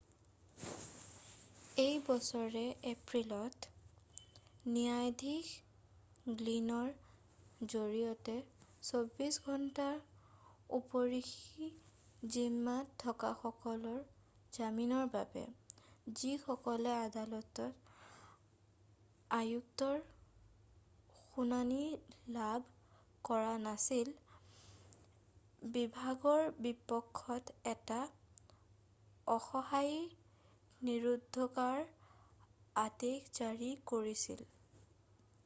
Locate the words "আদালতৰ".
17.03-17.71